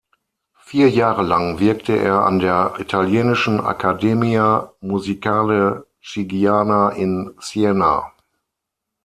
Vier 0.57 0.89
Jahre 0.89 1.21
lang 1.21 1.59
wirkte 1.59 1.95
er 1.95 2.21
an 2.25 2.39
der 2.39 2.73
italienischen 2.79 3.59
Accademia 3.59 4.73
Musicale 4.79 5.85
Chigiana 6.01 6.89
in 6.93 7.35
Siena. 7.39 8.11